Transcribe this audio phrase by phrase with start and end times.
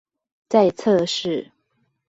[0.49, 1.51] 在測試